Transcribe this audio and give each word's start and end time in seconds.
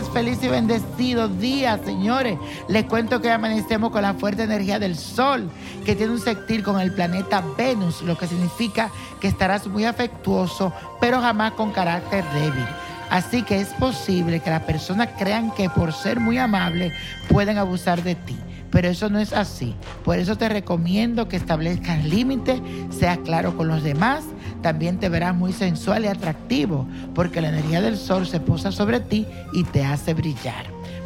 Feliz 0.00 0.42
y 0.42 0.48
bendecido 0.48 1.28
día, 1.28 1.78
señores. 1.84 2.38
Les 2.66 2.84
cuento 2.84 3.20
que 3.20 3.30
amanecemos 3.30 3.90
con 3.90 4.00
la 4.00 4.14
fuerte 4.14 4.44
energía 4.44 4.78
del 4.78 4.96
Sol, 4.96 5.50
que 5.84 5.94
tiene 5.94 6.12
un 6.12 6.18
sextil 6.18 6.62
con 6.62 6.80
el 6.80 6.94
planeta 6.94 7.44
Venus, 7.58 8.00
lo 8.00 8.16
que 8.16 8.26
significa 8.26 8.90
que 9.20 9.28
estarás 9.28 9.66
muy 9.66 9.84
afectuoso, 9.84 10.72
pero 10.98 11.20
jamás 11.20 11.52
con 11.52 11.72
carácter 11.72 12.24
débil. 12.32 12.64
Así 13.10 13.42
que 13.42 13.60
es 13.60 13.68
posible 13.74 14.40
que 14.40 14.48
las 14.48 14.62
personas 14.62 15.10
crean 15.18 15.50
que 15.50 15.68
por 15.68 15.92
ser 15.92 16.20
muy 16.20 16.38
amable 16.38 16.90
pueden 17.28 17.58
abusar 17.58 18.02
de 18.02 18.14
ti. 18.14 18.38
Pero 18.70 18.88
eso 18.88 19.10
no 19.10 19.18
es 19.18 19.34
así. 19.34 19.74
Por 20.04 20.18
eso 20.18 20.38
te 20.38 20.48
recomiendo 20.48 21.28
que 21.28 21.36
establezcas 21.36 22.02
límites, 22.02 22.62
seas 22.98 23.18
claro 23.18 23.58
con 23.58 23.68
los 23.68 23.82
demás. 23.82 24.24
También 24.62 24.98
te 24.98 25.08
verás 25.08 25.34
muy 25.34 25.52
sensual 25.52 26.04
y 26.04 26.08
atractivo, 26.08 26.86
porque 27.14 27.40
la 27.40 27.48
energía 27.48 27.80
del 27.80 27.96
sol 27.96 28.26
se 28.26 28.40
posa 28.40 28.70
sobre 28.70 29.00
ti 29.00 29.26
y 29.52 29.64
te 29.64 29.84
hace 29.84 30.14
brillar. 30.14 30.64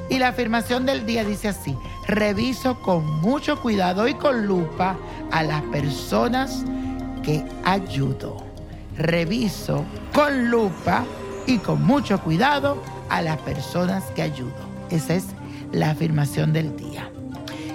Y 0.09 0.19
la 0.19 0.29
afirmación 0.29 0.87
del 0.87 1.05
día 1.05 1.25
dice 1.25 1.49
así, 1.49 1.75
reviso 2.07 2.81
con 2.81 3.21
mucho 3.21 3.61
cuidado 3.61 4.07
y 4.07 4.15
con 4.15 4.47
lupa 4.47 4.97
a 5.33 5.43
las 5.43 5.63
personas 5.63 6.65
que 7.23 7.45
ayudo. 7.65 8.37
Reviso 8.97 9.85
con 10.15 10.51
lupa 10.51 11.05
y 11.47 11.59
con 11.59 11.83
mucho 11.85 12.21
cuidado 12.21 12.81
a 13.09 13.23
las 13.23 13.39
personas 13.39 14.05
que 14.15 14.23
ayudo. 14.23 14.55
Esa 14.91 15.15
es 15.15 15.27
la 15.73 15.91
afirmación 15.91 16.53
del 16.53 16.77
día. 16.77 17.11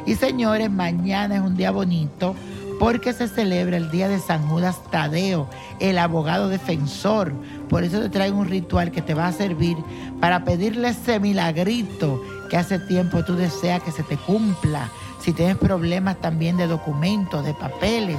Y 0.06 0.16
señores, 0.16 0.72
mañana 0.72 1.36
es 1.36 1.42
un 1.42 1.56
día 1.56 1.72
bonito 1.72 2.36
porque 2.82 3.14
se 3.14 3.28
celebra 3.28 3.78
el 3.78 3.92
día 3.92 4.08
de 4.08 4.18
San 4.18 4.48
Judas 4.48 4.82
Tadeo, 4.90 5.48
el 5.80 6.00
abogado 6.00 6.50
defensor. 6.50 7.32
Por 7.70 7.84
eso 7.84 8.02
te 8.02 8.10
traigo 8.10 8.40
un 8.40 8.50
ritual 8.50 8.90
que 8.90 9.04
te 9.04 9.14
va 9.14 9.28
a 9.28 9.32
servir 9.32 9.78
para 10.20 10.44
pedirle 10.44 10.90
ese 10.90 11.20
milagrito 11.20 12.20
que 12.50 12.58
hace 12.58 12.80
tiempo 12.80 13.24
tú 13.24 13.36
deseas 13.36 13.84
que 13.84 13.92
se 13.92 14.02
te 14.02 14.18
cumpla. 14.18 14.90
Si 15.20 15.32
tienes 15.32 15.58
problemas 15.58 16.20
también 16.22 16.58
de 16.58 16.66
documentos, 16.66 17.46
de 17.46 17.54
papeles, 17.54 18.18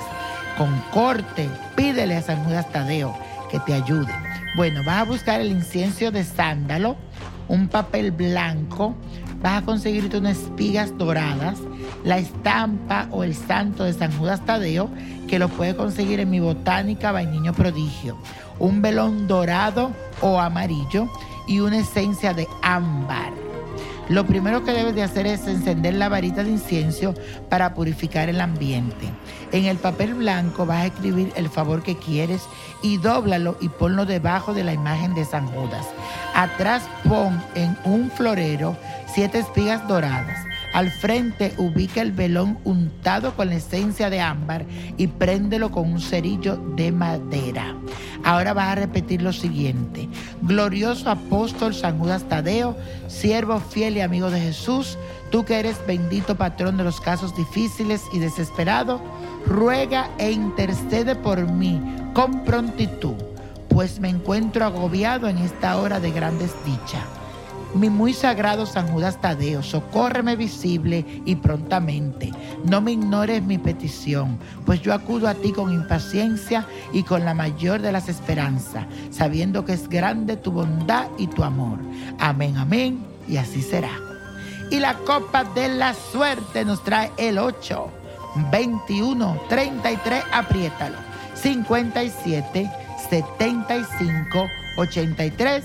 con 0.56 0.71
corte, 0.93 1.51
pídele 1.75 2.15
a 2.15 2.22
San 2.22 2.45
Judas 2.45 2.71
Tadeo 2.71 3.12
que 3.51 3.59
te 3.59 3.75
ayude. 3.75 4.15
Bueno, 4.56 4.83
vas 4.87 5.01
a 5.01 5.05
buscar 5.05 5.41
el 5.41 5.51
incienso 5.51 6.12
de 6.12 6.22
sándalo, 6.22 6.95
un 7.49 7.67
papel 7.67 8.12
blanco, 8.12 8.95
vas 9.43 9.61
a 9.61 9.65
conseguirte 9.65 10.19
unas 10.19 10.39
espigas 10.39 10.97
doradas, 10.97 11.59
la 12.05 12.19
estampa 12.19 13.09
o 13.11 13.25
el 13.25 13.35
santo 13.35 13.85
de 13.85 13.93
San 13.93 14.17
Judas 14.17 14.45
Tadeo, 14.45 14.91
que 15.29 15.39
lo 15.39 15.49
puedes 15.49 15.75
conseguir 15.75 16.21
en 16.21 16.31
mi 16.31 16.41
botánica 16.41 17.13
Vainiño 17.13 17.53
Prodigio, 17.53 18.17
un 18.59 18.83
velón 18.83 19.27
dorado 19.27 19.93
o 20.21 20.41
amarillo 20.41 21.09
y 21.47 21.61
una 21.61 21.79
esencia 21.79 22.35
de 22.35 22.47
ámbar. 22.63 23.33
Lo 24.09 24.27
primero 24.27 24.65
que 24.65 24.73
debes 24.73 24.95
de 24.95 25.05
hacer 25.05 25.27
es 25.27 25.47
encender 25.47 25.95
la 25.95 26.09
varita 26.09 26.43
de 26.43 26.51
incienso 26.51 27.15
para 27.49 27.73
purificar 27.73 28.29
el 28.29 28.41
ambiente. 28.41 29.09
En 29.53 29.65
el 29.67 29.79
papel 29.79 30.15
blanco 30.15 30.67
vas 30.67 30.83
a 30.83 30.87
escribir 30.87 31.33
el 31.37 31.49
favor 31.49 31.83
que 31.83 31.97
quieres 31.97 32.43
y 32.83 32.99
dóblalo 32.99 33.57
y 33.61 33.69
ponlo 33.69 34.05
debajo 34.05 34.55
de 34.55 34.65
la 34.65 34.75
imagen 34.75 35.15
de 35.15 35.25
San 35.25 35.47
Judas. 35.47 35.87
Atrás 36.34 36.83
pon 37.09 37.43
en 37.55 37.79
un 37.84 38.11
florero 38.11 38.77
siete 39.15 39.39
espigas 39.39 39.87
doradas. 39.87 40.39
Al 40.72 40.91
frente 40.91 41.53
ubica 41.59 42.00
el 42.00 42.12
velón 42.12 42.59
untado 42.65 43.34
con 43.34 43.49
la 43.49 43.56
esencia 43.56 44.09
de 44.09 44.21
ámbar 44.21 44.65
y 44.97 45.06
préndelo 45.06 45.71
con 45.71 45.93
un 45.93 46.00
cerillo 46.00 46.56
de 46.77 46.93
madera. 46.93 47.77
Ahora 48.25 48.55
vas 48.55 48.69
a 48.69 48.75
repetir 48.77 49.21
lo 49.21 49.33
siguiente. 49.33 50.09
Glorioso 50.43 51.10
apóstol 51.10 51.75
San 51.75 51.99
Judas 51.99 52.25
Tadeo, 52.28 52.77
siervo 53.09 53.60
fiel 53.60 53.97
y 53.97 54.01
amigo 54.01 54.30
de 54.30 54.41
Jesús, 54.41 54.97
tú 55.30 55.45
que 55.45 55.59
eres 55.59 55.77
bendito 55.86 56.36
patrón 56.36 56.78
de 56.78 56.84
los 56.84 57.01
casos 57.01 57.36
difíciles 57.36 58.03
y 58.13 58.19
desesperados, 58.19 59.01
ruega 59.47 60.09
e 60.19 60.30
intercede 60.30 61.16
por 61.16 61.51
mí 61.51 61.80
con 62.15 62.45
prontitud, 62.45 63.15
pues 63.69 64.01
me 64.01 64.09
encuentro 64.09 64.65
agobiado 64.65 65.28
en 65.28 65.39
esta 65.39 65.77
hora 65.77 66.01
de 66.01 66.13
gran 66.13 66.39
desdicha. 66.39 67.04
Mi 67.74 67.89
muy 67.89 68.13
sagrado 68.13 68.66
San 68.66 68.89
Judas 68.89 69.19
Tadeo, 69.21 69.63
socórreme 69.63 70.36
visible 70.36 71.07
y 71.24 71.36
prontamente. 71.36 72.30
No 72.65 72.83
me 72.83 72.92
ignores 72.92 73.42
mi 73.42 73.57
petición, 73.57 74.39
pues 74.66 74.83
yo 74.83 74.92
acudo 74.92 75.27
a 75.27 75.34
ti 75.34 75.53
con 75.53 75.72
impaciencia 75.72 76.66
y 76.92 77.03
con 77.03 77.24
la 77.24 77.33
mayor 77.33 77.80
de 77.80 77.91
las 77.91 78.10
esperanzas, 78.10 78.84
sabiendo 79.10 79.65
que 79.65 79.72
es 79.72 79.89
grande 79.89 80.36
tu 80.36 80.53
bondad 80.53 81.07
y 81.16 81.28
tu 81.28 81.45
amor. 81.45 81.78
Amén, 82.19 82.59
amén, 82.59 83.03
y 83.27 83.39
así 83.39 83.63
será. 83.63 83.92
Y 84.71 84.78
la 84.78 84.95
copa 84.98 85.45
de 85.45 85.69
la 85.69 85.95
suerte 85.95 86.66
nos 86.66 86.84
trae 86.84 87.10
el 87.16 87.39
8, 87.39 87.89
21, 88.51 89.41
33, 89.48 90.24
apriétalo, 90.30 90.98
57, 91.34 92.71
75, 93.09 94.47
83 94.77 95.65